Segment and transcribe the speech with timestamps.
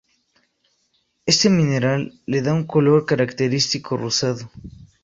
[1.27, 4.49] Este mineral le da un color característico rosado.